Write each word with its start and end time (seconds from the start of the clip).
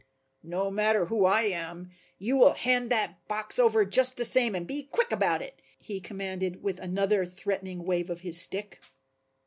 "No 0.41 0.71
matter 0.71 1.05
who 1.05 1.25
I 1.25 1.41
am, 1.43 1.91
you 2.17 2.35
will 2.35 2.53
hand 2.53 2.89
that 2.89 3.27
box 3.27 3.59
over 3.59 3.85
just 3.85 4.17
the 4.17 4.25
same 4.25 4.55
and 4.55 4.65
be 4.65 4.81
quick 4.91 5.11
about 5.11 5.43
it," 5.43 5.61
he 5.77 5.99
commanded 6.01 6.63
with 6.63 6.79
another 6.79 7.23
threatening 7.23 7.83
wave 7.83 8.09
of 8.09 8.21
his 8.21 8.41
stick. 8.41 8.81